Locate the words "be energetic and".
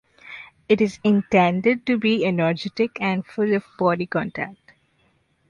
1.99-3.23